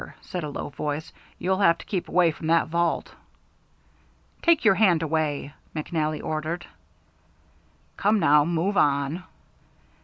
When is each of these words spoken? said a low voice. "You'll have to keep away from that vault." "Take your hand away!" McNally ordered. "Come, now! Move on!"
said 0.19 0.43
a 0.43 0.49
low 0.49 0.69
voice. 0.69 1.13
"You'll 1.37 1.59
have 1.59 1.77
to 1.77 1.85
keep 1.85 2.07
away 2.09 2.31
from 2.31 2.47
that 2.47 2.67
vault." 2.67 3.13
"Take 4.41 4.65
your 4.65 4.73
hand 4.73 5.03
away!" 5.03 5.53
McNally 5.75 6.23
ordered. 6.23 6.65
"Come, 7.97 8.17
now! 8.17 8.43
Move 8.43 8.77
on!" 8.77 9.23